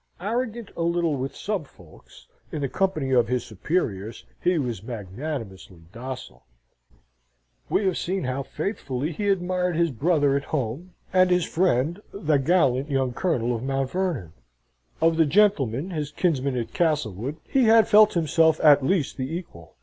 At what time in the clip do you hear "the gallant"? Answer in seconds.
12.11-12.89